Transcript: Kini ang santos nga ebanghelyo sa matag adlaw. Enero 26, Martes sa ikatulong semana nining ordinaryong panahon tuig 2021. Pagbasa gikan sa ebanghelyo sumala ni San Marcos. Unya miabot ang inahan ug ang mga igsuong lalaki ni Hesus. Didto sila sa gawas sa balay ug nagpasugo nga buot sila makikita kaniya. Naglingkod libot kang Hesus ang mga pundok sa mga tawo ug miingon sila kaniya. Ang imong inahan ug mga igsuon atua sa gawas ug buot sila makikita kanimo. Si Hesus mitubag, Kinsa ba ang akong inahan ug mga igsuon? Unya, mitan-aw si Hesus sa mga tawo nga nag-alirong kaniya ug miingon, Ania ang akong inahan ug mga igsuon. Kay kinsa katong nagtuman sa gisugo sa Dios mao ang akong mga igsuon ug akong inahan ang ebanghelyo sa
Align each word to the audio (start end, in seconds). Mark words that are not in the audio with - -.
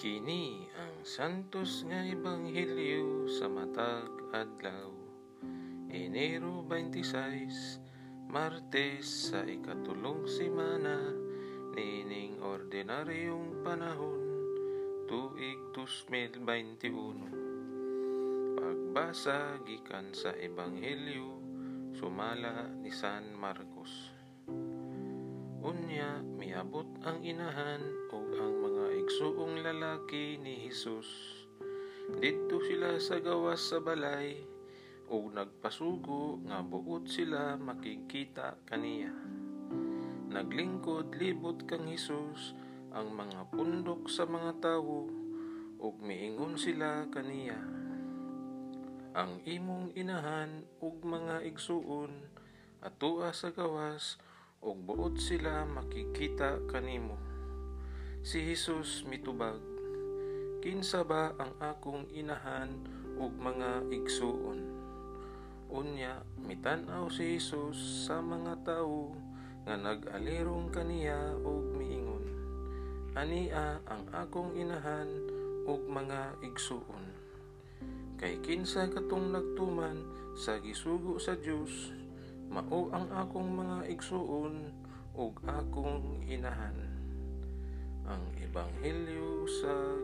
Kini 0.00 0.64
ang 0.80 1.04
santos 1.04 1.84
nga 1.84 2.00
ebanghelyo 2.00 3.28
sa 3.28 3.52
matag 3.52 4.08
adlaw. 4.32 4.88
Enero 5.92 6.64
26, 6.64 8.24
Martes 8.32 9.28
sa 9.28 9.44
ikatulong 9.44 10.24
semana 10.24 10.96
nining 11.76 12.40
ordinaryong 12.40 13.60
panahon 13.60 14.24
tuig 15.04 15.68
2021. 15.76 18.56
Pagbasa 18.56 19.60
gikan 19.68 20.16
sa 20.16 20.32
ebanghelyo 20.32 21.28
sumala 21.92 22.72
ni 22.80 22.88
San 22.88 23.36
Marcos. 23.36 24.16
Unya 25.60 26.24
miabot 26.40 26.88
ang 27.04 27.20
inahan 27.20 27.84
ug 28.08 28.32
ang 28.40 28.69
mga 29.10 29.18
igsuong 29.18 29.58
lalaki 29.66 30.38
ni 30.38 30.70
Hesus. 30.70 31.10
Didto 32.22 32.62
sila 32.62 32.94
sa 33.02 33.18
gawas 33.18 33.58
sa 33.58 33.82
balay 33.82 34.38
ug 35.10 35.34
nagpasugo 35.34 36.38
nga 36.46 36.62
buot 36.62 37.10
sila 37.10 37.58
makikita 37.58 38.54
kaniya. 38.70 39.10
Naglingkod 40.30 41.18
libot 41.18 41.58
kang 41.66 41.90
Hesus 41.90 42.54
ang 42.94 43.10
mga 43.10 43.50
pundok 43.50 44.06
sa 44.06 44.30
mga 44.30 44.62
tawo 44.62 45.10
ug 45.82 45.94
miingon 45.98 46.54
sila 46.54 47.02
kaniya. 47.10 47.58
Ang 49.18 49.42
imong 49.42 49.90
inahan 49.98 50.62
ug 50.78 51.02
mga 51.02 51.42
igsuon 51.50 52.14
atua 52.78 53.34
sa 53.34 53.50
gawas 53.50 54.22
ug 54.62 54.78
buot 54.86 55.18
sila 55.18 55.66
makikita 55.66 56.62
kanimo. 56.70 57.29
Si 58.30 58.38
Hesus 58.46 59.02
mitubag, 59.10 59.58
Kinsa 60.62 61.02
ba 61.02 61.34
ang 61.34 61.50
akong 61.58 62.06
inahan 62.14 62.70
ug 63.18 63.34
mga 63.34 63.90
igsuon? 63.90 64.70
Unya, 65.66 66.22
mitan-aw 66.38 67.10
si 67.10 67.34
Hesus 67.34 68.06
sa 68.06 68.22
mga 68.22 68.62
tawo 68.62 69.18
nga 69.66 69.74
nag-alirong 69.74 70.70
kaniya 70.70 71.42
ug 71.42 71.74
miingon, 71.74 72.22
Ania 73.18 73.82
ang 73.90 74.06
akong 74.14 74.54
inahan 74.54 75.10
ug 75.66 75.90
mga 75.90 76.38
igsuon. 76.46 77.10
Kay 78.14 78.38
kinsa 78.46 78.94
katong 78.94 79.34
nagtuman 79.34 80.06
sa 80.38 80.62
gisugo 80.62 81.18
sa 81.18 81.34
Dios 81.34 81.90
mao 82.46 82.94
ang 82.94 83.10
akong 83.10 83.50
mga 83.58 83.90
igsuon 83.90 84.70
ug 85.18 85.34
akong 85.50 86.22
inahan 86.30 86.99
ang 88.08 88.24
ebanghelyo 88.40 89.44
sa 89.44 89.99